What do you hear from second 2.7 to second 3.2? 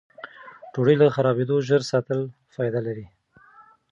لري.